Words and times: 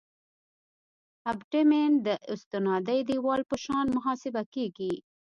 ابټمنټ 1.31 1.95
د 2.05 2.07
استنادي 2.33 2.99
دیوال 3.09 3.41
په 3.49 3.55
شان 3.63 3.85
محاسبه 3.95 4.41
کیږي 4.53 4.93